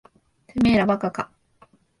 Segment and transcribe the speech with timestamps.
[0.47, 1.29] てめえら馬鹿か。